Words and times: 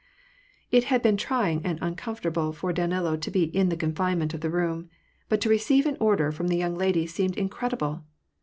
It 0.71 0.85
had 0.85 1.03
been 1.03 1.15
trying 1.15 1.63
and 1.63 1.77
uncomfortable 1.79 2.53
for 2.53 2.73
Danilo 2.73 3.17
to 3.17 3.29
be 3.29 3.43
in 3.55 3.69
the 3.69 3.77
confinement 3.77 4.33
of 4.33 4.41
the 4.41 4.49
room; 4.49 4.89
but 5.29 5.39
to 5.41 5.47
receive 5.49 5.85
an 5.85 5.97
order 5.99 6.31
from 6.31 6.47
the 6.47 6.57
young 6.57 6.73
lady 6.75 7.05
seemed 7.05 7.37
incredible. 7.37 8.03